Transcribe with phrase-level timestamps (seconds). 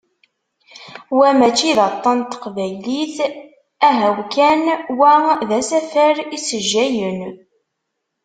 [1.17, 3.15] Wa mačči d aṭan n teqbaylit,
[3.87, 4.61] ahaw kan,
[4.97, 5.13] wa
[5.47, 7.21] d asafar issejjayen.